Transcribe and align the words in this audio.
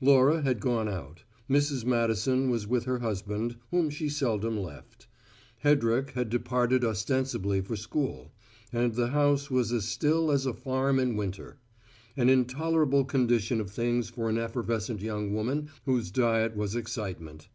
Laura 0.00 0.40
had 0.40 0.58
gone 0.58 0.88
out; 0.88 1.22
Mrs. 1.50 1.84
Madison 1.84 2.48
was 2.48 2.66
with 2.66 2.84
her 2.86 3.00
husband, 3.00 3.56
whom 3.70 3.90
she 3.90 4.08
seldom 4.08 4.56
left; 4.56 5.06
Hedrick 5.62 6.12
had 6.12 6.30
departed 6.30 6.82
ostensibly 6.82 7.60
for 7.60 7.76
school; 7.76 8.32
and 8.72 8.94
the 8.94 9.08
house 9.08 9.50
was 9.50 9.70
as 9.70 9.84
still 9.84 10.30
as 10.32 10.46
a 10.46 10.54
farm 10.54 10.98
in 10.98 11.14
winter 11.14 11.58
an 12.16 12.30
intolerable 12.30 13.04
condition 13.04 13.60
of 13.60 13.70
things 13.70 14.08
for 14.08 14.30
an 14.30 14.38
effervescent 14.38 15.02
young 15.02 15.34
woman 15.34 15.68
whose 15.84 16.10
diet 16.10 16.56
was 16.56 16.74
excitement. 16.74 17.50